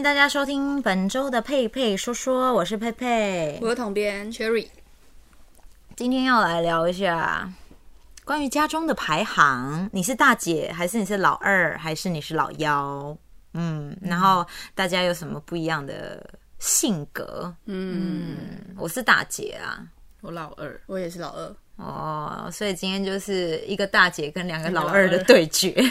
[0.00, 3.58] 迎大家收听本周的佩佩说说，我是佩佩。
[3.60, 4.66] 我是统编 Cherry，
[5.94, 7.52] 今天要来聊一下
[8.24, 13.14] 关于家中的排行，你是大姐还是你是老二还是你是老幺？
[13.52, 16.26] 嗯，然后大家有什么不一样的
[16.58, 17.54] 性格？
[17.66, 18.38] 嗯，
[18.78, 19.84] 我是大姐啊。
[20.22, 21.56] 我老二，我也是老二。
[21.76, 25.74] 哦，所以今天就是一个大姐跟两个老二的对决。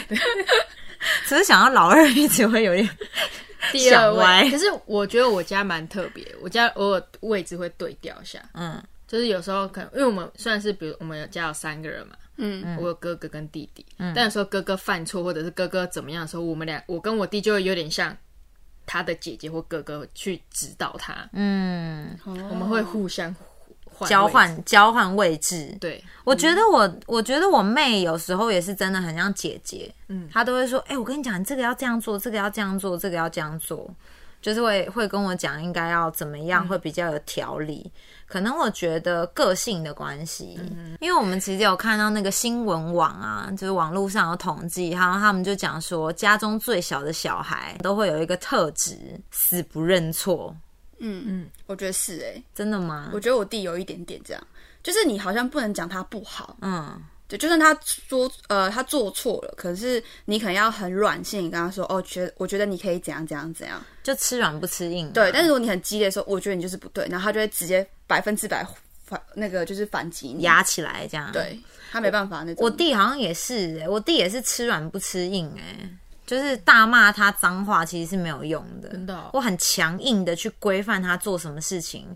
[1.26, 2.88] 只是想要老二一直会有点
[3.72, 4.50] 第二位。
[4.50, 18.16] 可是我觉得我家蛮特别，我家偶尔位置会对调一下，嗯就是有时候可能因为我们虽然是比如我们有家有三个人嘛，嗯，我有哥哥跟弟弟，嗯但有时候哥哥犯错或者是哥哥怎么样的时候，我们俩我跟我弟就会有点像
[18.86, 23.34] 他的姐姐或哥哥去指导他，嗯，我们会互相
[24.00, 24.28] 换交。
[24.28, 25.76] 换交换位置。
[25.80, 33.88] 对，我觉得我，我觉得我妹有时候也是真的很像姐姐，嗯，她都会说，哎、我跟你讲，这个要这样做，这个要这样做，这个要这样做，
[34.40, 37.90] 就是会会跟我讲应该要怎么样，会比较有条理。
[38.26, 40.56] 可能我觉得个性的关系，
[41.00, 48.96] 因为我们其实有看到那个新闻网啊，就是网络上有统计，然后他们就讲说，家中最小的小孩都会有一个特质，
[49.32, 50.54] 死不认错。
[51.00, 53.18] 嗯嗯，我觉得是哎、真的吗我？
[53.18, 54.46] 觉得我弟有一点点这样，
[54.82, 65.10] 就是你好像不能讲他不好，嗯，对，就算他说呃他做错了，可是你可能要很软性你跟他说，哦，觉得我觉得你可以怎样怎样怎样，就吃软不吃硬。
[65.12, 65.30] 对。
[65.32, 68.66] 但是如果你很激烈的时候，我觉得你就是不对，然后他就会直接百分之百
[69.04, 71.32] 反那个就是反击你，压起来这样。。
[71.32, 71.58] 对
[71.90, 72.64] 他没办法那种。
[72.64, 75.90] 我弟好像也是、欸，我弟也是吃软不吃硬、哎，
[76.30, 79.30] 就是大骂他脏话其实是没有用的，真的哦。
[79.32, 82.06] 我很强硬的去规范他做什么事情，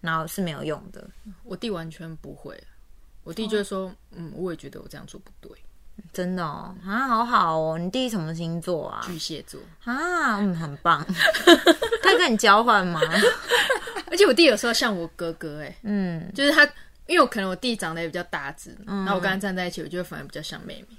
[0.00, 1.06] 然后是没有用的，
[1.44, 2.58] 我弟完全不会，
[3.24, 5.50] 我弟就会说，嗯，我也觉得我这样做不对，
[6.14, 9.02] 真的哦，啊，好好哦，你弟什么星座啊？
[9.04, 11.04] 巨蟹座，啊，嗯，很棒，
[12.02, 12.98] 可以跟你交换吗？
[14.10, 16.64] 而且我弟有时候像我哥哥、哎，嗯，就是他，
[17.06, 20.96] 因为我可能我弟长得也比较大只，然后我跟他站在一起，我觉得反而比较像妹妹。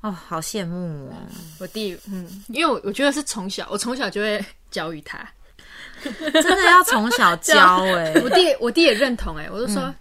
[0.00, 1.14] 哦，好羡慕哦，
[1.58, 5.18] 我弟，嗯，因为我我觉得是从小，我从小就会教育他。
[6.02, 9.94] 真的要从小 教哎、我弟，我弟也认同、哎，我就说。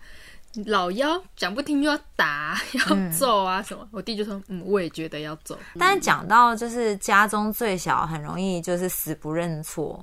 [0.67, 3.85] 老幺讲不听就要打，要揍啊什么？
[3.91, 5.59] 我弟就说，嗯，我也觉得要揍。
[5.77, 10.01] 但是讲到就是家中最小，很容易就是死不认错。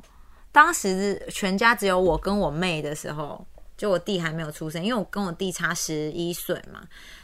[0.52, 3.42] 当时全家只有我跟我妹的时候，
[3.78, 6.82] 就我弟还没有出生，因为我跟我弟差十一岁嘛，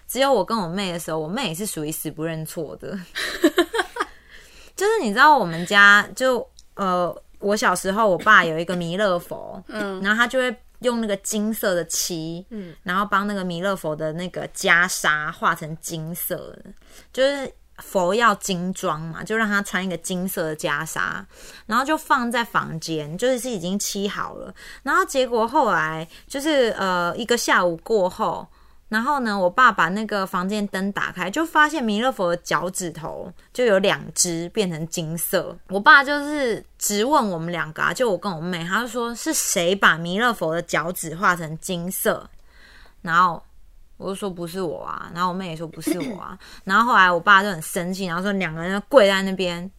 [0.09, 2.99] 只有我跟我妹的时候，我妹也是属于死不认错的。
[4.75, 16.67] 就是你知道我们家就呃，我小时候我爸有一个弥勒佛，嗯然后他就会用那个金色的漆，嗯，然后帮那个弥勒佛的那个袈裟画成金色的，
[17.13, 21.25] 就是佛要金装嘛，就让他穿一个金色的袈裟，
[21.67, 24.55] 然后就放在房间，就是是已经漆好了。
[24.85, 28.47] 然后结果后来就是呃一个下午过后，
[28.89, 35.55] 然后呢，我爸把那个房间灯打开，就发现弥勒佛的脚趾头就有两只变成金色。
[35.69, 42.29] 我爸就是直问我们两个啊，就我跟我妹，他就说是谁把弥勒佛的脚趾画成金色？
[43.03, 43.43] 然后
[43.99, 49.71] 我就说不是我啊，然后我妹也说不是我啊，然后后来我爸就很生气，然后说两个人就跪在那边，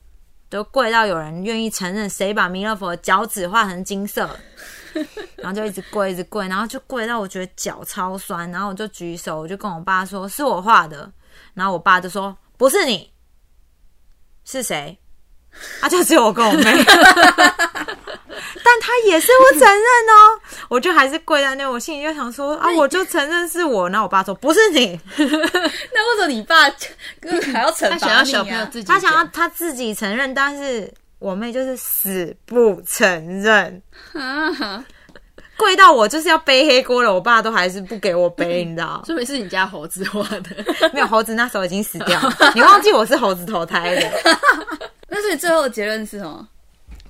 [0.50, 4.30] 都跪到有人愿意承认谁把弥勒佛的脚趾画成金色。
[5.38, 11.12] 然后就一直跪，一直跪，然后就跪到我觉得脚超酸，然后我就举手，我就跟我爸说是我画的，
[11.54, 13.12] 然后我爸就说不是你，
[14.46, 14.98] 是谁？
[15.82, 16.64] 啊，就只有我跟我妹，
[18.64, 20.40] 但他也是不承认哦，
[20.70, 26.70] 我就还是跪在那，我心里就想说啊，我就承认是我，然后我爸说不是你， 那为什么你爸
[27.20, 27.98] 哥还要惩罚你、啊？
[27.98, 33.82] 他想要小朋友自己，他想要他自己承认，但是我妹就是死不承认。
[34.14, 34.84] 啊，
[35.58, 39.04] 跪到我就是要背黑锅了，我爸都还是不给我背，你知道？
[39.06, 40.50] 说明是你家猴子画的。
[40.94, 44.12] 没有猴子那时候已经死掉了，你忘记我是猴子投胎的，
[45.10, 46.48] 那所以最后的结论是什么？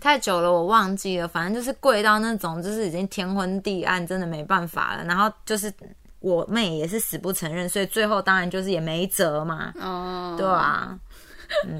[0.01, 5.03] 太久了我忘记了，反正就是跪到那种就是已经天昏地暗，真的没办法了。
[5.03, 5.71] 然后就是
[6.19, 10.97] 我妹也是死不承认，所以最后当然就是也没辙嘛，哦，对啊，
[11.67, 11.79] 嗯。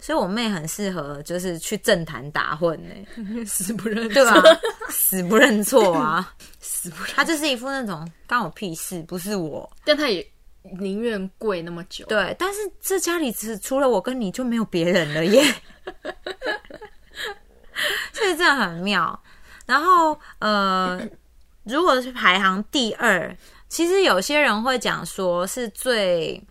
[0.00, 2.94] 所以我妹很适合，就是去政坛打混呢、
[3.44, 4.42] 死不认对吧？
[4.88, 7.12] 死不认错啊， 死不认。
[7.14, 9.70] 她就是一副那种关我屁事，不是我。
[9.84, 10.26] 但她也
[10.80, 12.04] 宁愿跪那么久。
[12.06, 15.42] 对，但是这家里只除了我跟你就没有别人了耶，
[18.12, 19.22] 所以真的很妙。
[19.66, 21.00] 然后呃，
[21.64, 23.36] 如果是排行第二，
[23.68, 26.42] 其实有些人会讲说是最，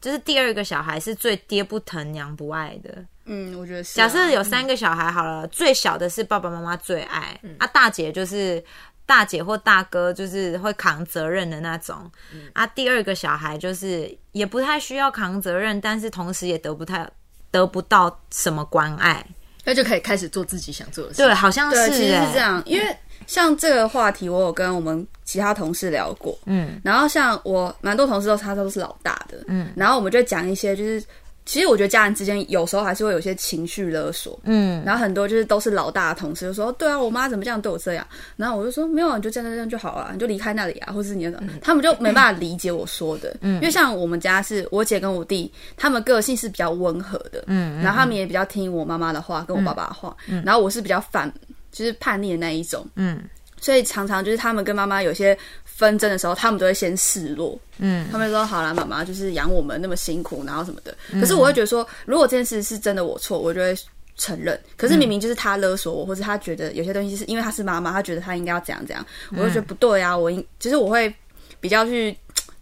[0.00, 3.04] 就是第二个小孩是最爹不疼娘不爱的。
[3.26, 8.62] 嗯，我觉得是、假设有三个小孩好了，最小的是爸爸妈妈最爱，啊，大姐就是
[9.06, 12.10] 大姐或大哥就是会扛责任的那种，
[12.54, 17.08] 啊，第二个小孩就是也不太需要扛责任，但是同时也得不太
[17.52, 19.24] 得不到什么关爱，
[19.64, 21.22] 那就可以开始做自己想做的事。
[21.22, 22.96] 对，好像对，是、其实是欸这样，因为
[23.30, 31.00] 像这个话题，我有跟我们其他同事聊过，嗯，然后像我蛮多同事都他都是老大的，嗯，然后我们就讲一些就是。
[31.46, 38.06] 其实我觉得家人之间有时候还是会有些情绪勒索，嗯，然后很多就是都是老大的同事就说，对啊，我妈怎么这样对我这样，
[38.36, 51.32] 然后我就说没有啊，你就这样这样就好了，你就离开那里啊，或是你那种，他们就没办法理解我说的，嗯，因为像我们家是我姐跟我弟，他们个性是比较温和的，嗯，然后他们也比较听我妈妈的话，跟我爸爸的话，然后我是比较反，
[51.72, 53.22] 就是叛逆的那一种，嗯，
[53.60, 60.94] 所以常常就是他们跟妈妈有些纷争的时候，他们都会先示弱，嗯，他们说好了，妈妈就是养我们那么辛苦，然后什么的。
[61.12, 63.74] 可是我会觉得说，如果这件事是真的我错，我就会
[64.16, 64.60] 承认。
[64.76, 71.14] 可是明明就是他勒索我，或者他觉得有些东西是因为他是妈妈，他觉得他应该要怎样怎样，我就觉得不对啊，我应就是我会
[71.60, 72.14] 比较去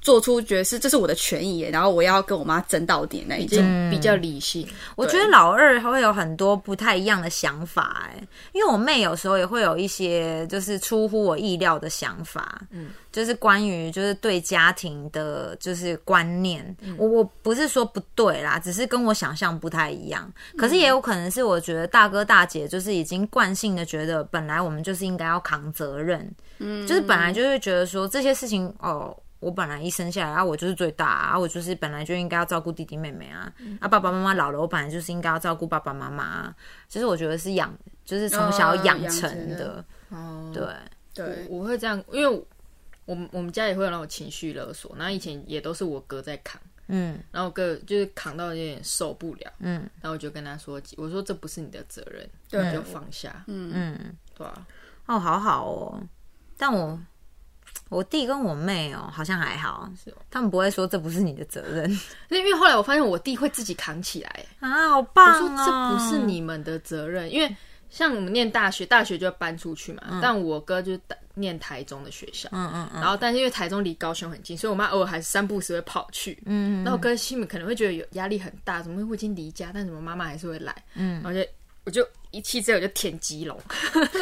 [0.08, 3.58] 做出觉得是这是我的权益，然后我要跟我妈争到底那一种。
[3.90, 4.66] 比较理性。
[4.96, 8.22] 我觉得老二会有很多不太一样的想法、哎，
[8.52, 20.32] 因为我妹有时候也会有一些就是出乎我意料的想法，嗯，就是关于就是对家庭的就是观念，我我不是说不对啦，只是跟我想象不太一样。
[20.56, 29.16] 可是也有可能是我觉得大哥大姐就是已经惯性的觉得，本来我们就是应该要扛责任，嗯，就是本来就会觉得说这些事情哦。
[29.40, 36.56] 我本来一生下来啊，我就是最大啊，我就是本来就应该要照顾弟弟妹妹啊，啊，爸爸妈妈老了，我本来就是应该要照顾爸爸妈妈啊。
[36.88, 37.72] 其实我觉得是养，
[38.04, 40.66] 就是从小养成的，哦，对，
[41.14, 42.46] 对，我会这样，因为
[43.04, 54.66] 我们我们家也会有那种情绪勒索，然后以前也都是我哥在扛，嗯然后我哥就是扛到有点受不了，嗯然后我就跟他说，我说这不是你的责任，对你就放下，嗯嗯，对啊、
[55.06, 56.02] 哦，好好哦，
[56.56, 56.98] 但我。
[57.88, 59.90] 我弟跟我妹哦，好像还好，
[60.30, 61.90] 他们不会说这不是你的责任
[62.30, 65.64] 因为后来我发现我弟会自己扛起来，啊，好我棒说哦！
[65.66, 67.56] 这不是你们的责任，因为
[67.90, 71.00] 像我们念大学，大学就要搬出去嘛，但我哥就是
[71.34, 76.38] 念台中的学校，嗯嗯嗯，然后但是因为台中离高雄很近，所以我妈偶尔还是三不时会跑去。
[76.44, 80.74] 嗯，然后我哥心里可能会觉得有压力很大，怎么会已经离家，但怎么妈妈还是会来？
[80.94, 81.46] 嗯，然后就
[81.84, 83.58] 我就一气之后我就舔基隆，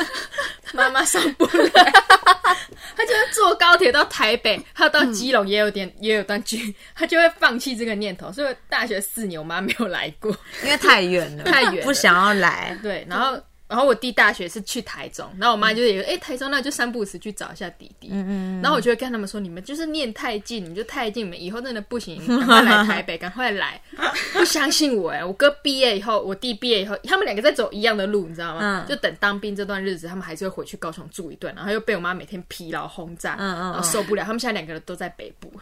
[0.73, 1.93] 妈妈上不来，
[2.97, 8.33] 他就会坐高铁到台北，还有到基隆也有点、也有段距离，他就会放弃这个念头。
[8.33, 10.31] 所以大学四年我妈没有来过，
[10.65, 12.79] 因为太远了， 太远不想要来。
[12.83, 13.41] 对，然后。
[13.69, 23.81] 然后我弟大学是去台中，然后我妈就也哎、诶台中那就三不五时去找一下弟弟，嗯嗯然后我就会跟他们说，你们就是念太近，你们就太近，你们以后真的不行，赶快来台北，赶快来，
[24.33, 28.61] 不相信我哎，我哥毕业以后，我弟毕业以后，他们两个在走一样的路，你知道吗？
[28.63, 28.87] 嗯。
[28.87, 35.53] 就等当兵这段日子，他们还是会回去高雄住一段，然后又被我妈每天疲劳轰炸，嗯嗯然后受不了，他们现在两个人都在北部，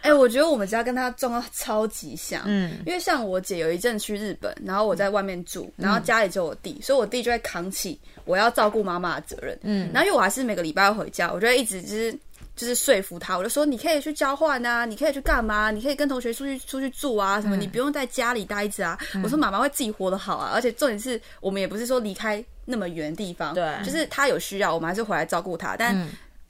[0.00, 2.78] 哎、我觉得我们家跟他状况超级像，嗯。
[2.86, 9.58] 因为像我姐有一阵去日本，然后我在外面住，然后家里只有我弟，所以我弟就会扛起我要照顾妈妈的责任。
[9.62, 12.12] 嗯，然后因为我还是每个礼拜要回家，我就会一直就是
[12.54, 15.70] 就是说服他，我就说你可以去交换啊，你可以去干嘛？
[15.70, 18.98] 你可以跟同学出去出去住啊，什么、你不用在家里待着啊。
[19.22, 25.96] 我说妈妈会自己活得好啊，而且重点是我们也不是说离开那么远的地方，对就是他有需要，我们还是回来照顾他，但。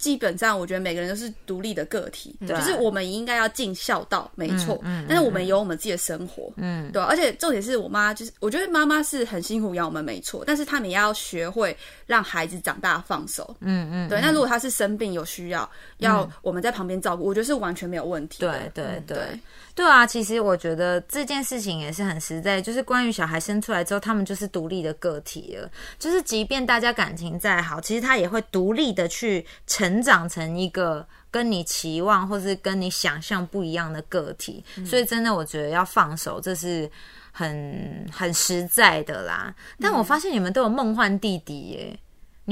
[0.03, 4.83] 基本上，我觉得每个人都是独立的个体，就是我们应该要尽孝道，没错。
[5.09, 10.43] 但是我们有我们自己的生活，嗯，对、而且重点是我妈，就是我觉得妈妈是很辛苦养我们，没错。
[10.45, 14.21] 但是他们也要学会让孩子长大放手，嗯嗯，对。
[14.21, 18.51] 那如果他是生病有需要，要我们在旁边照顾，我觉得是完全没有问题的。
[18.51, 19.41] 对对对对
[19.75, 20.07] 对啊！
[20.07, 25.71] 其实我觉得这件事情也是很实在，就是关于小孩生出来之后，他们就是独立的个体了。
[25.99, 34.63] 就是即便大家感情再好，其实他也会独立的去成长成一个跟你期望或是跟你想象不一样的个体。
[34.85, 36.91] 所以真的，我觉得要放手，这是
[37.31, 39.55] 很很实在的啦。
[39.81, 41.99] 但我发现你们都有梦幻弟弟耶。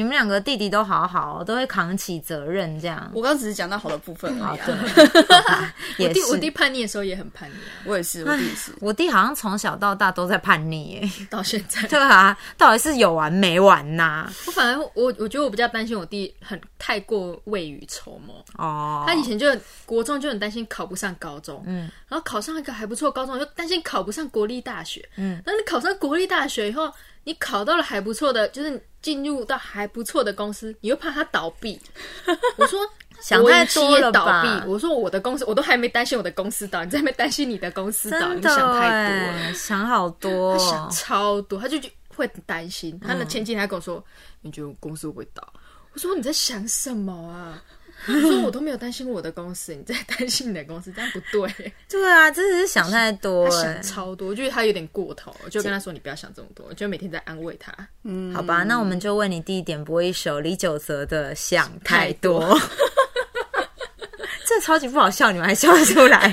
[0.00, 5.74] 你们两个弟弟都好好，都会扛起责任，这样我刚刚只是讲到好的部分而已、啊。
[5.98, 8.72] 也是我弟我弟叛逆的时候也很叛逆啊，我也是，我弟也是。
[8.80, 11.10] 我弟好像从小到大都在叛逆耶。
[11.28, 11.82] 到现在。
[11.88, 18.42] 对啊，到底是有完没完呐、我反而我我觉得我比较担心我弟很太过未雨绸缪。
[18.56, 19.46] 哦，他以前就
[19.84, 26.90] 国中就很担心考不上高中，嗯，然后考上一个还不错高中，又担心考不上国立大学，嗯，那你考上国立大学以后，
[27.24, 31.80] 你考到了还不错的，就是进入到还不错的公司，你又怕它倒闭。
[32.56, 32.80] 我说
[33.20, 34.48] 想太多了倒闭，？
[34.66, 40.90] 我说我的公司，我都还没担心我的公司倒，你在那边担心你的公司倒，你想太多哎了，想好多想哦。
[40.92, 42.98] 超多，他就就会很担心。
[43.00, 44.02] 他嗯的前几天还跟我说
[44.40, 45.46] ：“你觉得公司会不会倒？”
[45.92, 47.62] 我说：“你在想什么啊？”
[48.06, 51.50] 我说：“我都没有担心我的公司，你在担心你的公司，这样不对。
[51.88, 53.82] 对啊，真的是想太”多想。
[53.82, 57.72] 超多，我觉得他有点过头，我就跟他说：“你不要想这么多。”我就每天在安慰他。
[58.04, 62.56] 嗯好吧，那我们就为你第一点播一首李玖哲的《想太多》。
[64.46, 66.32] 这超级不好笑，你们还笑得出来？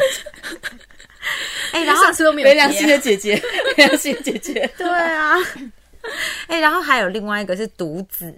[1.73, 3.35] 哎、然后上次都没有没良心的姐姐，
[3.75, 4.67] 没良心的姐姐。
[4.77, 5.35] 对啊，
[6.47, 8.33] 哎、然后还有另外一个是独子，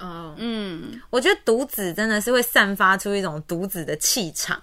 [0.00, 4.60] 哦，嗯，我觉得独子真的是会散发出一种独子的气场。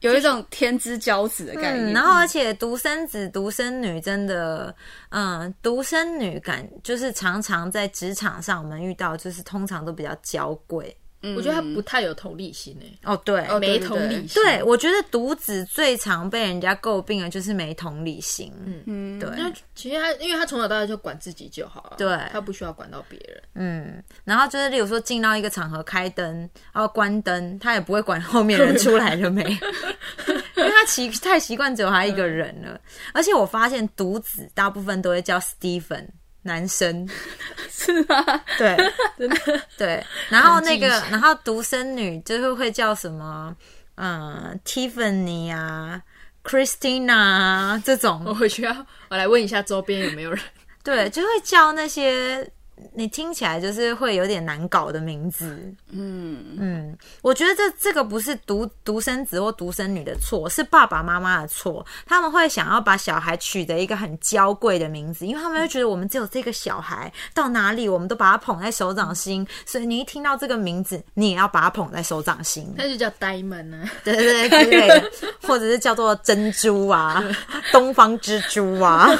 [0.00, 1.92] 有一种天之骄子的概嗯，念。
[1.94, 4.74] 然后而且独生子、独生女真的，
[5.08, 10.94] 嗯，独生女感就是常常在职场上我们遇到，就是通常都比较娇贵。
[11.34, 14.40] 我觉得他不太有同理心诶，哦，对，哦对没同理心。
[14.42, 18.52] 对，我觉得独子最常被人家诟病的就是没同理心。
[18.64, 23.42] 嗯嗯，对，那其实他，因为他从小到大就管自己就好了，对他不需要管到别人。
[23.54, 26.32] 嗯，然后就是例如说进到一个场合开灯，
[26.72, 29.42] 然后关灯，他也不会管后面人出来了没，
[30.56, 32.80] 因为他习太习惯只有他一个人了。
[33.12, 36.06] 而且我发现独子大部分都会叫 Stephen。
[36.46, 37.06] 男生。
[37.68, 38.24] 是吗？
[38.56, 38.74] 对，
[39.18, 39.60] 真的。
[39.76, 43.54] 对，然后那个然后独生女就是会叫什么，
[43.96, 46.00] 嗯，Tiffany 啊
[46.42, 48.74] ，Christina 啊这种，我回去要
[49.08, 50.40] 我来问一下周边有没有人。
[50.82, 52.48] 对，就会叫那些
[52.94, 55.58] 你听起来就是会有点难搞的名字。
[55.90, 61.84] 嗯，嗯，我觉得这这个不是独独生子或独生女的错，是爸爸妈妈的错。
[62.04, 72.72] 他们会想要把小孩取得一个很娇贵的名字，因为他们会觉得我们只有这个小孩，到哪里我们都把他捧在手掌心，所以你一听到这个名字，你也要把他捧在手掌心。
[72.76, 75.10] 那就叫呆萌啊，对对对之类的，
[75.42, 77.24] 或者是叫做珍珠啊、
[77.72, 79.10] 东方之珠啊。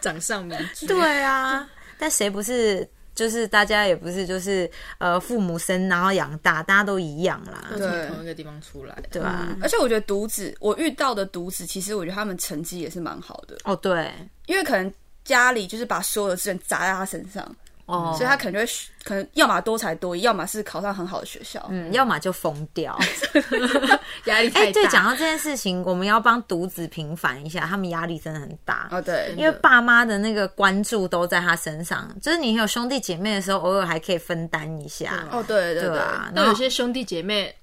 [0.00, 0.86] 掌上明珠。
[0.86, 1.66] 对啊，
[2.00, 2.88] 但谁不是？
[3.12, 8.96] 就是大家也不是，就是呃，父母生然后养大，大家都一样啦，都从同一个地方出来。
[9.10, 9.48] 对吧？
[9.60, 14.10] 而且我觉得独子，我遇到的独子，其实我觉得他们成绩也是蛮好的，哦，对，
[14.46, 14.90] 因为可能
[15.22, 17.54] 家里就是把所有的资源砸在他身上，
[17.90, 21.64] 哦，所以他可能就会可能要么多才多艺，要么是考上很好的学校。
[21.70, 22.98] 嗯，要么就疯掉。
[24.26, 24.72] 压力哎、太大。
[24.72, 28.88] 对，讲到这件事情，我们要帮独子平反一下，他们压力真的很大。
[28.90, 36.00] 哦，对，因为爸妈的那个关注都在他身上，就是你有兄弟姐妹的时候，偶尔还可以分担一下，哦，对对对。
[36.32, 37.54] 那有些兄弟姐妹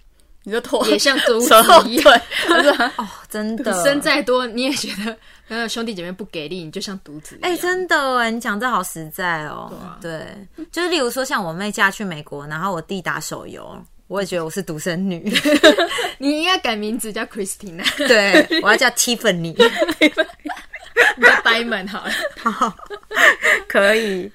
[0.47, 3.83] 你就拖也像独子后一样，对， 哦，真的。
[3.83, 5.17] 生再多你也觉得，
[5.49, 7.37] 呃，兄弟姐妹不给力，你就像独子。
[7.41, 9.69] 哎、真的哎，你讲这好实在哦。
[9.83, 9.99] 啊。
[10.01, 10.25] 对，
[10.71, 13.77] 就是例如说，像我妹嫁去美国，然后我弟打手游，
[14.07, 15.29] 我也觉得我是独生女。
[16.17, 19.53] 你应该改名字叫 Christina，对，我要叫 Tiffany，
[21.17, 22.11] 你叫呆萌好了。
[23.67, 24.31] 可以。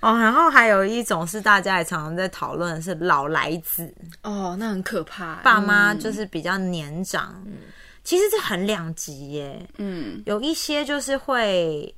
[0.00, 3.92] 哦，然后还有一种是大家也常常在讨论的是老来子，
[4.22, 5.36] 哦，那很可怕。
[5.36, 7.44] 爸妈就是比较年长。
[8.04, 11.92] 其实这很两极耶，嗯，有一些就是会。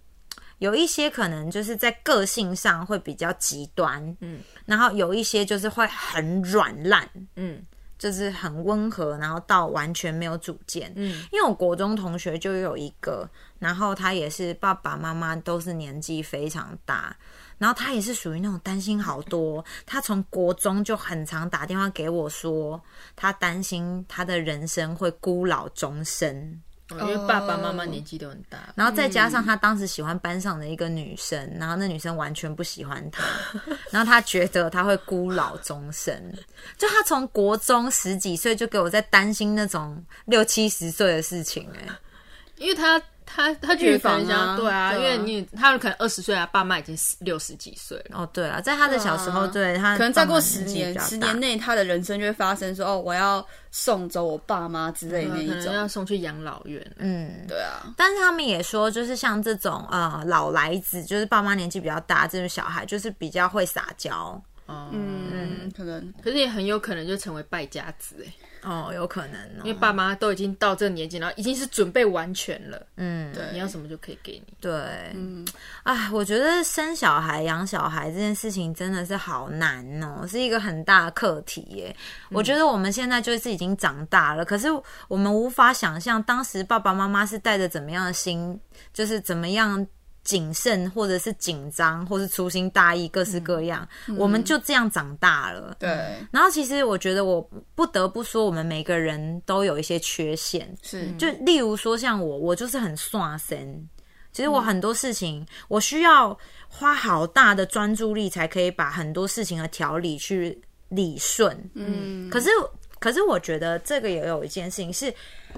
[0.58, 7.62] 有一些可能就是在个性上会比较极端，嗯，然后有一些就是会很软烂，嗯
[7.98, 10.92] 就是很温和，然后到完全没有主见。
[10.96, 13.28] 嗯，因为我国中同学就有一个，
[13.58, 17.16] 然后他也是爸爸妈妈都是年纪非常大，
[17.58, 19.64] 然后他也是属于那种担心好多。
[19.84, 22.80] 他从国中就很常打电话给我说，
[23.16, 26.62] 他担心他的人生会孤老终生。
[26.90, 33.22] 哦因为爸爸妈妈年纪都很大，然后再加上他当时喜欢班上的一个女生，然后那女生完全不喜欢他，
[33.92, 36.14] 然后他觉得他会孤老终生。
[36.78, 41.86] 就他从国中十几岁就给我在担心那种六七十岁的事情、哎，
[42.56, 43.00] 因为他
[43.38, 48.18] 他他预防啊对啊，因为你他们可能二十岁啊，爸妈已经六十几岁了。
[48.18, 55.66] 哦，对啊，在他的小时候，对他可能再过十年，十年内他的人生就会发生说，哦，我要送走我爸妈之类的那一种。
[55.66, 56.84] 能要送去养老院。
[56.96, 64.42] 嗯，对啊，但是他们也说，就是像这种呃老来子，就是爸妈年纪比较大，这种小孩就是比较会撒娇。
[64.66, 68.32] 哦，嗯，可能可是也很有可能就成为败家子哎，
[68.68, 74.54] 哦，有可能哦，因为爸妈都已经到这个年纪，然后已经是准备完全了，嗯，对你要什么就可以给你。
[74.60, 74.72] 对，
[75.14, 75.46] 嗯，
[75.84, 81.96] 哎，我觉得生小孩、养小孩这件事情真的是好难哦，是一个很大的课题耶。
[82.30, 84.68] 我觉得我们现在就是已经长大了，可是
[85.08, 88.60] 我们无法想象当时爸爸妈妈是带着怎么样的心，
[88.92, 89.86] 就是怎么样
[90.28, 93.88] 谨慎，或者是紧张，或是粗心大意，各式各样。
[94.18, 95.74] 我们就这样长大了。
[95.78, 95.88] 对，
[96.30, 97.40] 然后其实我觉得，我
[97.74, 100.76] 不得不说，我们每个人都有一些缺陷。
[100.82, 103.88] 是，就例如说，像我，我就是很刷神。
[104.34, 111.70] 其实我很多事情，我需要花好大的专注力，才可以把很多事情的条理去理顺。
[111.72, 112.50] 嗯，可是。
[112.98, 115.12] 可是我觉得这个也有一件事情，是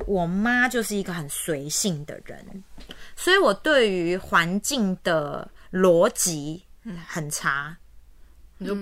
[0.06, 2.64] 我妈就是一个很随性的人，
[3.16, 6.64] 所以我对于环境的逻辑
[7.06, 7.76] 很差。
[8.58, 8.76] 你就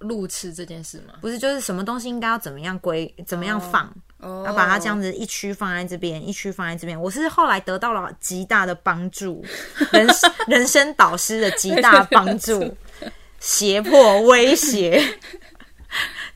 [0.00, 1.14] 路痴这件事吗？
[1.22, 7.00] 不是，就是什么东西应该要怎么样归，怎么样放，要把它这样子一区放在这边，一区放在这边。
[7.00, 9.42] 我是后来得到了极大的帮助，
[9.90, 10.06] 人
[10.48, 12.76] 人生导师的极大帮助，
[13.40, 15.02] 胁迫威胁。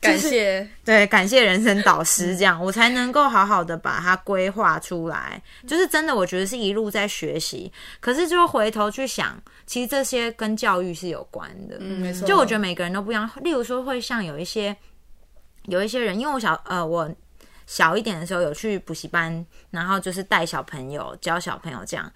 [0.01, 5.39] 感谢，对，感谢人生导师，这样我才能够好好的把它规划出来。
[5.67, 7.71] 就是真的，我觉得是一路在学习。
[7.99, 11.77] 可是就回头去想，其实这些跟教育是有关的。
[11.79, 12.27] 嗯，没错。
[12.27, 13.29] 就我觉得每个人都不一样。
[13.41, 14.75] 例如说，会像有一些
[15.65, 17.07] 有一些人，因为我小呃，我
[17.67, 22.11] 小一点的时候有去补习班，然后就是带小朋友教小朋友这样。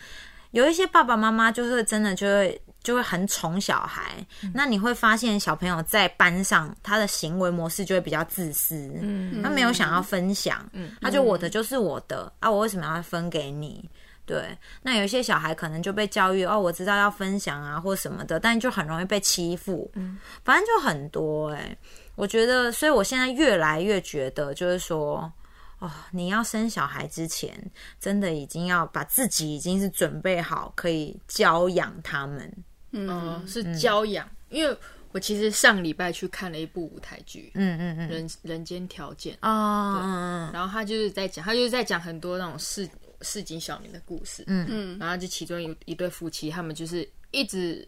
[0.50, 2.60] 有一些爸爸妈妈就是真的就会。
[2.86, 13.90] 就会很宠小孩，那你会发现小朋友在班上他的行为模式就会比较自私，嗯，他没有想要分享，嗯，他就我的就是我的啊，我为什么要分给你？
[14.28, 21.78] 对，那有一些小孩可能就被教育哦，我知道要分享啊或什么的，但就很容易被欺负，嗯，反正就很多哎，
[22.16, 25.32] 我觉得，所以我现在越来越觉得，就是说，
[25.78, 27.54] 哦，你要生小孩之前，
[28.00, 32.52] 真的已经要把自己已经是准备好可以教养他们。
[32.96, 34.78] 嗯，是教养，因为
[35.12, 39.38] 我其实上礼拜去看了一部舞台剧，嗯嗯嗯，人人间条件。
[39.40, 42.88] 啊，对，然后他就是在讲，他就是在讲很多那种市
[43.22, 44.66] 市井小民的故事，嗯。
[44.70, 47.88] 嗯，然后就其中有一对夫妻，他们就是一直，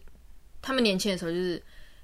[0.62, 1.62] 他们年轻的时候就是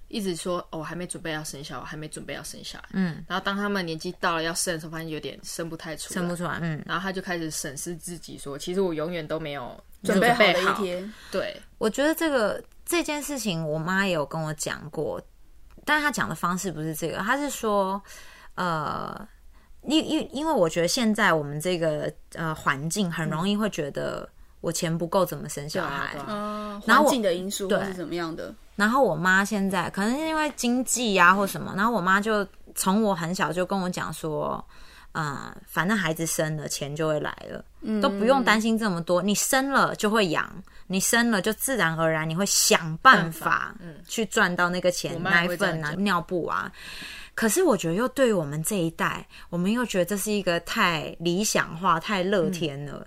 [0.08, 12.62] 一直说，哦，还没准备要生小孩，还没准备要生小孩，嗯，然后当他们年纪到了要生的时候，发现有点生不太出，生不出来，嗯，然后他就开始审视自己，说，其实我永远都没有准备好的一天，对，我觉得这个。
[12.84, 15.20] 这件事情，我妈也有跟我讲过，
[15.84, 18.02] 但她讲的方式不是这个，她是说，
[18.54, 19.26] 呃，
[19.82, 24.28] 因因因为我觉得现在我们这个呃环境很容易会觉得
[24.60, 28.54] 我钱不够怎么生小孩，嗯，环境的因素或是怎么样的。
[28.76, 34.64] 然后我妈现在可能是因为经济呀或什么，然后我妈就从我很小就跟我讲说。
[35.14, 37.64] 啊，反正孩子生了，钱就会来了，
[38.02, 39.22] 都不用担心这么多。
[39.22, 40.52] 你生了就会养，
[40.88, 43.72] 你生了就自然而然你会想办法，
[44.08, 46.70] 去赚到那个钱，奶粉啊、尿布啊。
[47.36, 53.06] 可是我觉得，又对于我们这一代，我们又觉得这是一个太理想化、太乐天了。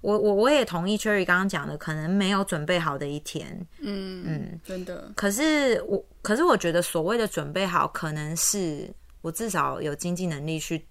[0.00, 3.54] 我我我也同意 Cherry 刚刚讲的，可能没有准备好的一天。
[3.78, 5.12] 嗯嗯，真的。
[5.14, 10.82] 可是我，可是我觉得所谓的准备好，可能是我至少有经济能力去。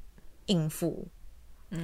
[0.47, 1.07] 应付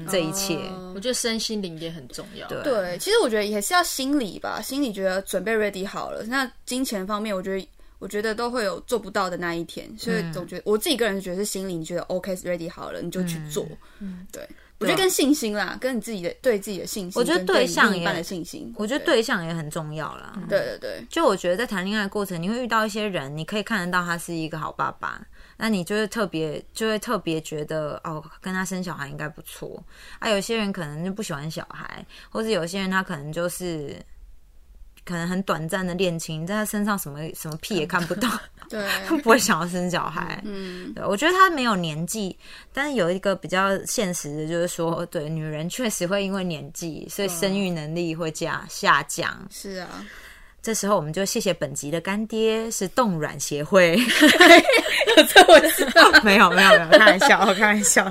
[0.09, 0.57] 这一切，
[0.93, 2.47] 我觉得身心灵也很重要。
[2.61, 6.23] 对，其实我觉得也是要心理吧，心理觉得准备 ready 好了。
[6.23, 13.65] 那金钱方面，我觉得我觉得都会有做不到的那一天，所以总觉得我自己个人觉得是心理，你觉得 OK ready 好了，你就去做。
[13.99, 14.45] 嗯，对，
[14.79, 20.37] 我觉得跟信心啦，跟你自己的对自己的信心，我觉得对象一半的信心，我觉得对象也很重要啦。
[20.49, 25.25] 对对对，就我觉得在谈恋爱过程，你会遇到一些人，你可以看得到他是一个好爸爸。
[25.57, 29.83] 那你就会特别就会特别觉得哦，跟他生小孩应该不错
[30.19, 30.29] 啊。
[30.29, 33.95] 有些人可能就不喜欢小孩，或者有些人他可能就是
[35.03, 38.29] 可能很短暂的恋情，在他身上什么什么屁也看不到，
[38.69, 38.87] 对，
[39.23, 40.41] 不会想要生小孩。
[40.45, 42.37] 嗯，对，我觉得他没有年纪，
[42.71, 49.47] 但是有一个比较现实的，就是说，对，女人确实会因为年纪，所以生育能力会降下降。
[49.49, 50.05] 是啊。
[50.61, 53.97] 这时候，我们就谢谢本集的干爹是冻卵协会。
[55.29, 58.03] 这我知道，没有没有没有，开玩笑，开玩笑。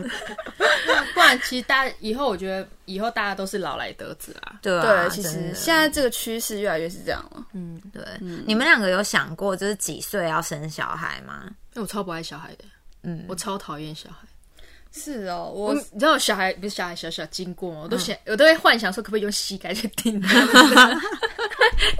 [1.14, 4.58] 不然，其实大家以后，我觉得以后大家都是老来得子啦。
[4.62, 7.44] 对对，其实现在这个趋势越来越是这样了。
[7.52, 8.02] 嗯，对。
[8.46, 11.44] 你们两个有想过，就是几岁要生小孩吗？
[11.74, 12.64] 我超不爱小孩的，
[13.02, 14.25] 嗯，我超讨厌小孩。
[14.96, 17.80] 是哦，我你知道小孩不是小孩小小经过吗？
[17.84, 20.18] 我都想，我都会幻想说，可不可以用膝盖去顶？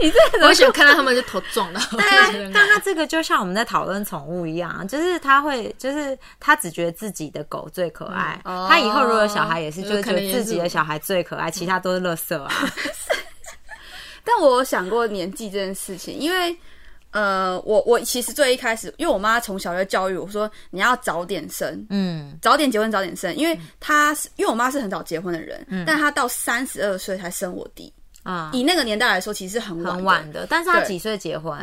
[0.01, 1.81] 你这个，我喜欢看到他们就头撞到。
[1.99, 8.41] 但但他这个就像我们在讨论宠物一样，就是他会，就是他只觉得自己的狗最可爱。
[8.45, 12.51] 他以后如果有小孩，也是就觉得自己的小孩最可爱，其他都是垃圾啊。
[14.25, 16.57] 但我有想过年纪这件事情，因为。
[17.17, 27.91] 呃，我我其实最一开始，因为我妈从小就教育我说，你要早点生，嗯，早点结婚，早点生，因为她是因为我妈是很早结婚的人，嗯，但她到三十二岁才生我弟，
[28.23, 30.47] 啊，以那个年代来说，其实很晚很晚的。
[30.51, 31.59] 但是她几岁结婚？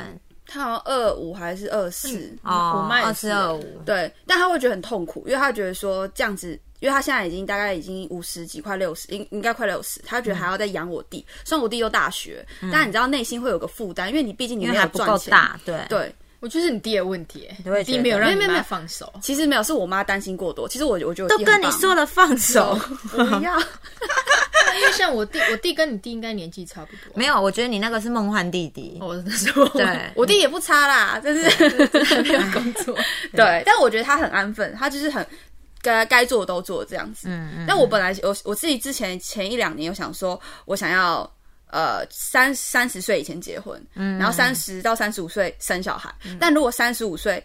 [0.47, 3.81] 她好像二五还是二四、哦，我妈也是二四二五。
[3.85, 15.79] 对，但她会觉得很痛苦，因为他觉得说这样子，因为他现在已经大概已经五十几，快六十，应应该快六十，他觉得还要再养我弟，虽然我弟又大学，但你知道内心会有个负担，因为你毕竟你还不赚钱，够大，对。
[15.87, 16.13] 对。
[16.41, 19.09] 我觉得是你弟的问题、你弟没有让你妈没有没有放手。
[19.21, 20.67] 其实没有，是我妈担心过多。
[20.67, 22.77] 其实我我觉得我都跟你说了放手，
[23.13, 27.13] 我不要，因为像我弟，我弟跟你弟应该年纪差不多。
[27.15, 28.97] 没有，我觉得你那个是梦幻弟弟。
[28.99, 31.43] 我那时候对，我弟也不差啦，但是
[32.23, 32.93] 没有工作，
[33.31, 35.25] 对，但我觉得他很安分，他就是很
[35.83, 37.27] 该该做的都做这样子。
[37.29, 37.65] 嗯嗯。
[37.67, 41.31] 但我本来我我自己之前前一两年有想说，我想要
[41.67, 46.11] 呃三三十岁以前结婚，嗯，然后三十到三十五岁生小孩。
[46.39, 47.43] 但如果三十五岁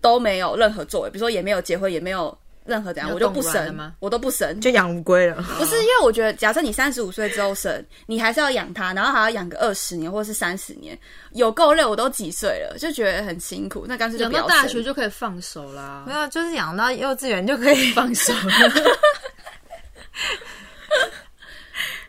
[0.00, 4.60] 都没有任何作为，比如说也没有结婚，也没有任何怎样，我就不生我都不生。
[4.60, 5.42] 就养乌龟了。
[5.58, 10.98] 不是因为我觉得，假设你三十五岁之后生，你还是要养它，然后还要养个二十年或者是三十年，
[11.32, 11.84] 有够累。
[11.86, 18.32] 我都几岁了，就觉得很辛苦，那干脆就养到大学就可以放手啦没，有，就是养到幼稚园就可以，放手。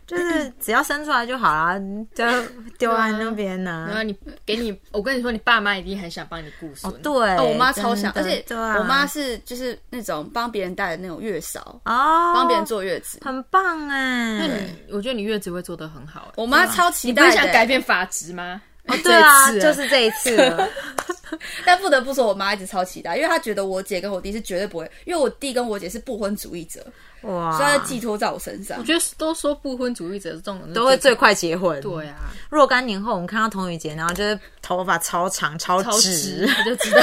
[0.08, 1.78] 就是只要生出来就好啦，
[2.15, 2.24] 就
[2.78, 4.15] 丢在那边呢、然后你
[4.46, 6.91] 给你，我跟你说，你爸妈一定很想帮你顾孙。
[6.91, 13.20] 哦，对，哦，我妈超想，而且我妈是就是那种帮别人带的那种月嫂，哦，帮别人坐月子。
[13.22, 14.38] 很棒哎。
[14.39, 16.32] 那你，我觉得你月子会做的很好、欸。
[16.38, 18.62] 我妈超期待你，想改变法值吗？
[18.86, 20.38] 哦，对啊，就是这一次。
[21.65, 26.82] 但不得不说，我妈一直超期待，因为她觉得我姐跟我弟是绝对不会，因为我弟跟我姐是不婚主义者，
[27.21, 28.84] 哇，所以寄托在我身上我。
[28.84, 31.82] 觉得都说不婚主义者这种人都会最快结婚。
[31.82, 37.01] 对啊，若干年后，我们看到童宇杰，然后就是头发超长、超超直直，，我就知道。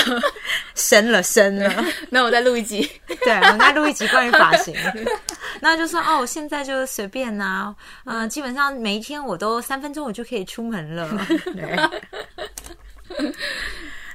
[0.75, 1.85] 生 了生了。
[2.11, 4.75] 那 我再录一集，对，我们再录一集关于发型，
[5.61, 7.75] 那就说哦，我现在就随便呐、
[8.05, 11.09] 嗯、基本上每一天我都三分钟我就可以出门了。
[11.53, 11.77] 对。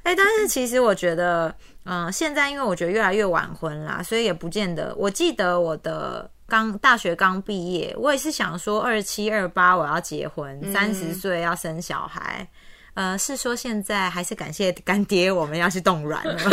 [0.04, 1.54] 哎、但是其实我觉得，
[1.92, 4.94] 嗯、现在因为我觉得越来越晚婚啦，所以也不见得。
[4.96, 12.48] 我记得我的刚大学刚毕业，我也是想说二七二八我要结婚，三十岁要生小孩。
[12.94, 16.38] 呃，是说现在还是感谢干爹，我们要去冻卵了。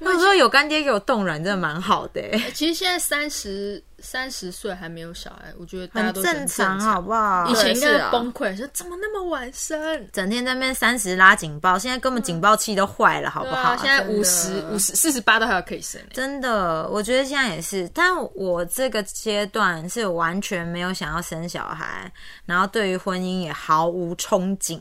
[0.00, 7.54] 我说有干爹给我冻卵，真的蛮好的、欸，其实现在三十三十岁还没有小孩，我觉得大家很都正常，好不好以？
[7.54, 10.08] 前应该对是啊崩溃，说怎么那么晚生？
[10.12, 13.76] 整天在那边三十拉警报，现在根本警报器都坏了，好不好？
[13.76, 22.12] 现在五十五十四十八都还有可以生欸真的，我觉得现在也是，但我这个阶段是完全没有想要生小孩，
[22.44, 24.80] 然后对于婚姻也毫无憧憬。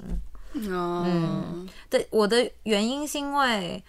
[0.58, 3.84] 嗯，对，我的原因是因为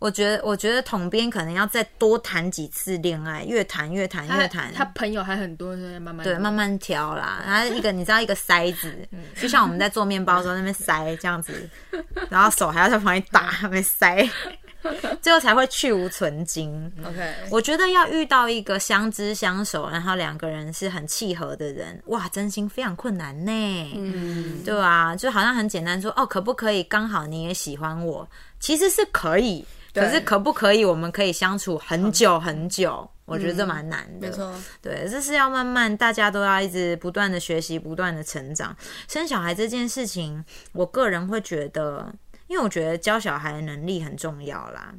[0.00, 7.42] 我觉得，我觉得统编可能要再多谈几次恋爱，越谈越谈越他谈，他朋友还很多，慢慢对，慢慢挑啦。
[7.46, 8.92] 然后一个你知道一个筛子，
[9.40, 11.68] 就像我们在做面包的时候那边筛这样子，
[12.30, 14.26] 然后手还要在旁边打那边筛，
[15.20, 16.90] 最后才会去无存精。
[17.04, 23.52] OK，我觉得要遇到一个相知相守，然后两个人是很契合的人，哇，真心非常困难呢。
[23.94, 28.26] 嗯，对啊，就好像很简单说哦，可不可以刚好你也喜欢我？
[28.58, 33.08] 其实是可以，可是可不可以我们可以相处很久很久？
[33.24, 34.28] 我觉得这蛮难的。
[34.28, 38.76] 没错，对，这是要慢慢，大家都要一直不断的学习，不断的成长。
[39.06, 42.12] 生小孩这件事情，我个人会觉得，
[42.48, 44.92] 因为我觉得教小孩的能力很重要啦。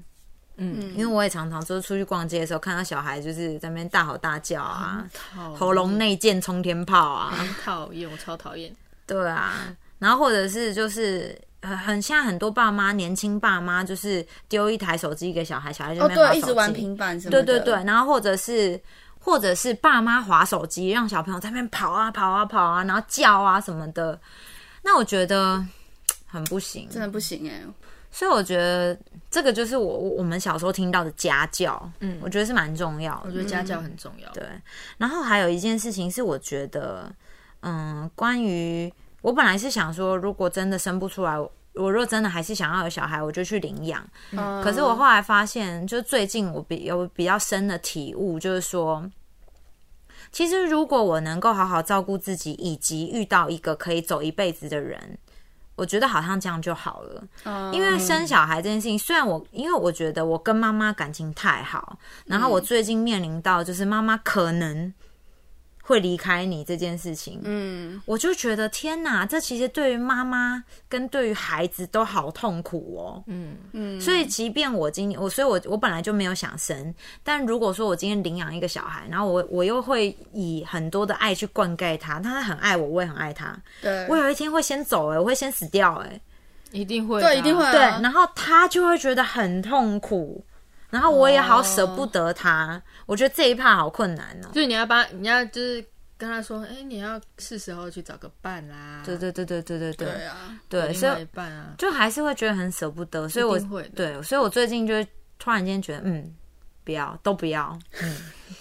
[0.56, 5.06] 嗯，因为我也常常就是出去逛街的时候，看到小孩就是在那边大吼大叫啊，
[5.58, 8.74] 喉咙内建冲天炮啊，很讨厌，我超讨厌。
[9.06, 18.80] 对啊，然后或者是就是很很现在很多爸妈，年轻爸妈就是丢一台手机给小孩，小孩就那边一直玩平板什么的，对对对，然后或者是
[19.20, 24.20] 或者是爸妈划手机，让小朋友在那边跑啊跑啊跑啊，然后叫啊什么的，
[24.82, 25.64] 那我觉得
[26.26, 26.88] 很不行。
[26.90, 27.62] 真的不行哎，
[28.10, 28.98] 所以我觉得
[29.30, 33.22] 这个就是我我们小时候听到的家教，嗯，我觉得是蛮重要的。
[33.26, 34.30] 我觉得家教很重要。
[34.32, 34.44] 对，
[34.98, 37.12] 然后还有一件事情是，我觉得，
[37.60, 38.92] 嗯，关于
[39.22, 44.06] 我本来是想说，如果真的生不出来，我我若真的还是想要有小孩，我就去领养。
[44.32, 49.10] 嗯可是我后来发现，就最近我比有比较深的体悟，就是说，
[50.32, 55.18] 其实如果我能够好好照顾自己，以及遇到一个可以走一辈子的人。
[55.78, 64.94] 我觉得好像这样就好了，嗯因为生小孩这件事情，虽然我因为我觉得我跟妈妈感情太好，然后我最近面临到就是妈妈可能
[65.84, 73.58] 会离开你这件事情，嗯，我就觉得天哪，这其实对于妈妈跟对于孩子都好痛苦哦，嗯。
[73.74, 86.22] 嗯，所以即便我今我，所以我我本来就没有想生，但如果说我今天领养一个小孩，然后我我又会以很多的爱去灌溉他，他很爱我，我也很爱他，对，我有一天会先走，哎，我会先死掉，哎，
[86.72, 90.44] 一定会，对，一定会，对，然后他就会觉得很痛苦。
[90.92, 94.50] 然后我也好舍不得他，我觉得这一趴好困难哦。
[94.54, 95.84] 就是你要帮，你要就是
[96.18, 99.02] 跟他说，哎，你要是时候去找个伴啦。
[99.04, 100.08] 对对对对对对对。
[100.08, 103.58] 对啊，对，所以伴啊，就还是会觉得很舍不得，所以我
[103.96, 104.94] 对，所以我最近就
[105.40, 106.36] 突然间觉得，嗯，
[106.84, 108.18] 不要，都不要，嗯。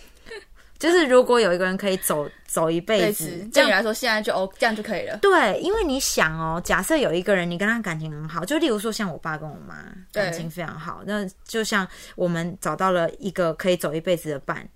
[0.80, 5.16] 就是如果有一个人可以走走一辈子，对你来说现在就哦这样就可以了。
[5.18, 9.76] 对，因为你想哦，假设有一个人你跟他感情很好，就例如说像我爸跟我妈
[10.10, 14.66] 感情非常好，那就像我们找到了一个可以走一辈子的伴，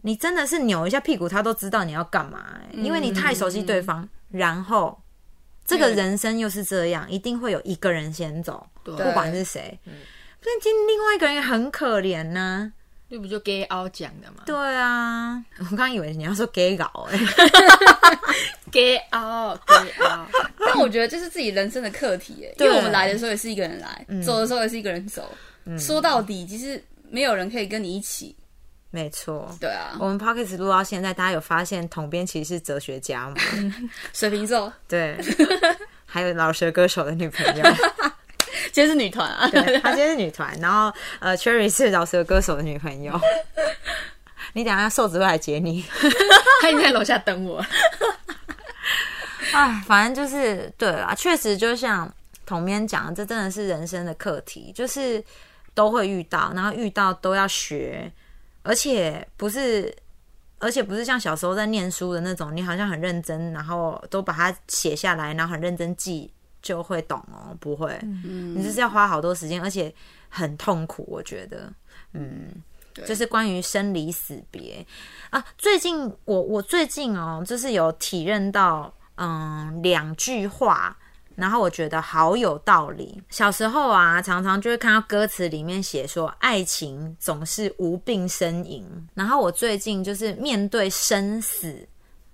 [0.00, 4.08] 你真的是扭一下屁股，他都知道你要干嘛，因为你太熟悉对方。
[4.30, 4.98] 然后
[5.66, 9.78] 这个人生又是这样，一定会有一个人先走，不管是谁。
[9.84, 12.72] 但今另外一个人也很可怜呢。
[13.12, 14.42] 这不就 gay 凹讲的吗？
[14.46, 17.18] 对啊，我刚以为你要说 gay 搞哎
[18.70, 20.26] ，gay 凹 gay 凹，
[20.58, 25.30] 但我觉得这是自己人生的课题哎，因为我们来的时候也是一个人来，走的时候也是一个人走。
[25.78, 28.34] 说到底，其实没有人可以跟你一起。
[28.90, 29.94] 没错，对啊。
[30.00, 33.36] 我们 p o c k e t 录到现在，大家有发现统编其实是哲学家吗？
[34.14, 35.18] 水瓶座，对，
[36.06, 37.62] 还有老舌歌手的女朋友。
[38.70, 39.48] 今天是女团啊，
[39.82, 43.18] 她今天是女团，然后呃，Cherry 是饶舌歌手的女朋友。
[44.54, 45.82] 你等下瘦子会来接你，
[46.60, 47.64] 他已经在楼下等我。
[49.52, 52.12] 哎，反正就是对啦，确实就像
[52.44, 55.24] 统编讲，这真的是人生的课题，就是
[55.72, 58.12] 都会遇到，然后遇到都要学，
[58.62, 59.94] 而且不是，
[60.58, 66.30] 而且不是像小时候在念书的那种，你好像很认真，然后都把它写下来，然后很认真记。
[66.62, 67.98] 就会懂哦，不会，
[68.54, 69.92] 你就是要花好多时间，而且
[70.28, 71.04] 很痛苦。
[71.08, 71.72] 我觉得，
[72.12, 72.52] 嗯，
[73.06, 74.86] 就是关于生离死别
[75.30, 75.44] 啊。
[75.58, 80.96] 最近我我最近哦，就是有体认到，嗯，两句话，
[81.34, 83.20] 然后我觉得好有道理。
[83.28, 88.86] 小时候啊，常常就会看到歌词里面写说，爱情总是无病呻吟。
[89.14, 91.88] 然后我最近就是面对生死，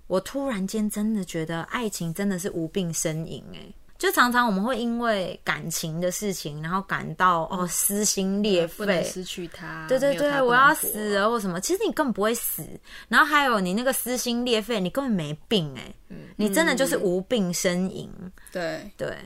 [0.07, 3.73] 我突然间真的觉得爱情真的是无病呻吟，哎。
[3.99, 11.61] 就常常我们会因为感情的事情，然后感到哦撕心裂肺，失去他，对对对，我要死了或什么。
[11.61, 12.65] 其实你根本不会死，
[13.09, 15.93] 然后还有你那个撕心裂肺，你根本没病哎，
[16.37, 18.09] 你真的就是无病呻吟。
[18.53, 19.19] 对对，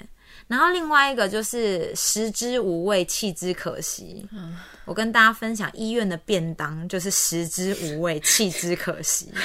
[0.48, 4.26] 然后另外一个就是食之无味，弃之可惜。
[4.86, 9.30] 我跟大家分享，医院的便当就是食之无味，弃之可惜。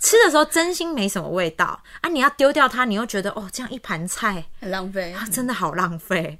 [0.00, 2.08] 吃的时候真心没什么味道啊！
[2.08, 6.38] 你要丢掉它，你又觉得哦，这样一盘菜很浪费，啊真的好浪费，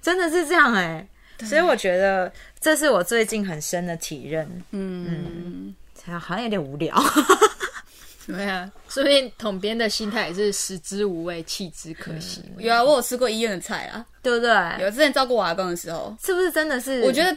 [0.00, 1.06] 真的是这样哎。
[1.40, 4.46] 所以我觉得这是我最近很深的体认。
[4.70, 5.74] 嗯
[6.06, 6.96] 嗯，好像有点无聊。
[8.26, 12.42] 对啊，说不定统编的心态也是食之无味，弃之可惜。
[12.56, 14.50] 有啊，我有吃过医院的菜啊，对不对？
[14.80, 17.02] 有之前照顾我阿公的时候，是不是真的是？
[17.02, 17.36] 我觉得，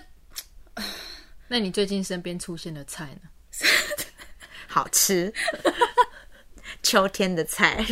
[1.50, 3.30] 那你最近身边出现的菜呢？
[4.68, 5.34] 好吃，
[6.84, 7.84] 秋天的菜，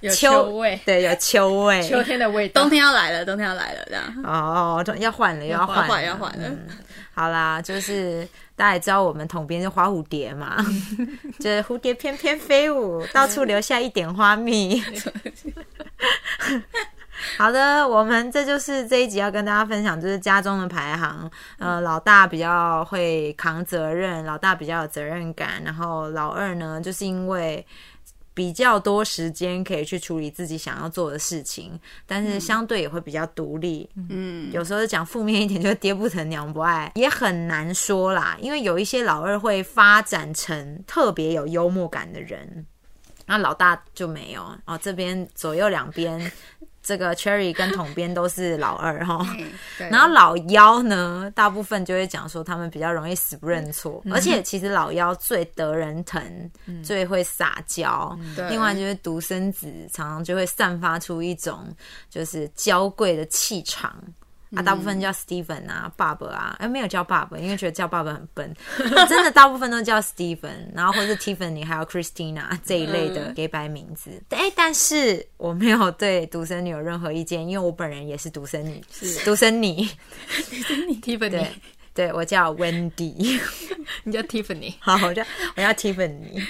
[0.00, 2.62] 有秋味，对，有秋味，秋天的味道。
[2.62, 4.04] 冬天要来了，冬天要来了，这样。
[4.24, 6.50] 哦，要换了，要换，要换了。
[7.14, 8.26] 好啦，就是
[8.56, 10.64] 大家也知道，我们统编是花蝴蝶嘛，
[11.38, 14.82] 就是蝴蝶翩翩飞舞，到处留下一点花蜜。
[17.38, 21.30] 好的，我们这就是这一集要跟大家分享，就是家中的排行。
[21.58, 27.64] 呃，老大比较会扛责任，老大比较有责任感，然后老二呢，就是因为
[28.34, 33.88] 比较多时间可以去处理自己想要做的事情，但是相对也会比较独立。
[34.08, 38.36] 嗯，有时候讲负面一点，就爹不疼娘不爱，也很难说啦。
[38.40, 42.66] 因为有一些老二会发展成特别有幽默感的人，
[43.26, 44.78] 那老大就没有哦。
[44.82, 46.32] 这边左右两边。
[46.82, 49.24] 这个 Cherry 跟统编都是老二哈，
[49.90, 56.50] 然后老幺呢，大部分就会讲说他们比较容易死不认错，而且其实老幺最得人疼，
[56.82, 58.18] 最会撒娇。
[58.50, 61.66] 另外就是独生子，常常就会散发出一种
[62.10, 63.94] 就是娇贵的气场。
[64.54, 68.54] 啊，大部分叫 Steven 啊，爸爸啊，哎，没有叫爸爸，因为觉得叫爸爸很笨。
[69.08, 74.10] 真的，大部分都叫 Steven，然后或是 Tiffany，还有 Christina 这一类的给白名字。
[74.30, 81.46] 哎，但是我没有对独生女有任何意见，因为我本人也是独生女，是独生女，独生女 Tiffany。
[81.94, 83.38] 对，我叫 Wendy，
[84.04, 84.74] 你叫 Tiffany。
[84.80, 85.22] 好，我叫
[85.56, 86.42] 我叫 Tiffany。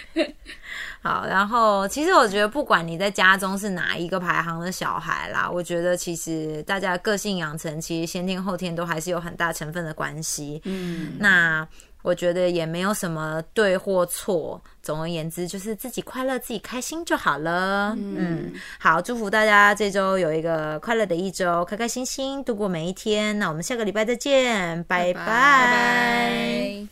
[1.03, 10.63] 好，然后其实我觉得，不管你在家中是哪一个排行的小孩啦，我觉得其实大家个性养成，其实先天后天都还是有很大成分的关系。
[10.65, 11.67] 嗯，那
[12.03, 14.63] 我觉得也没有什么对或错。
[14.81, 17.97] 总而言之，就是自己快乐、自己开心就好了。
[17.99, 23.37] 嗯，好，祝福大家这周有一个快乐的一周，开开心心度过每一天。
[23.41, 26.87] 那我们下个礼拜再见，拜拜。